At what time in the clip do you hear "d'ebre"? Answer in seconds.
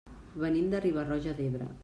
1.43-1.73